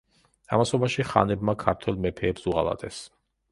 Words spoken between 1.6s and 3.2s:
ქართველ მეფეებს უღალატეს.